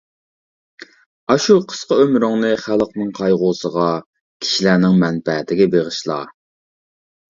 [1.33, 6.23] ئاشۇ قىسقا ئۆمرۈڭنى خەلقنىڭ قايغۇسىغا، كىشىلەرنىڭ مەنپەئەتىگە بېغىشلا.